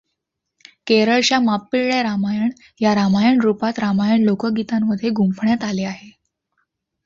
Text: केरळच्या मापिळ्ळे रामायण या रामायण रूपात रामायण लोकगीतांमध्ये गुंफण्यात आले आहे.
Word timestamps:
केरळच्या 0.87 1.39
मापिळ्ळे 1.39 2.01
रामायण 2.03 2.49
या 2.81 2.93
रामायण 2.95 3.39
रूपात 3.41 3.79
रामायण 3.79 4.23
लोकगीतांमध्ये 4.23 5.09
गुंफण्यात 5.11 5.63
आले 5.63 5.83
आहे. 5.83 6.09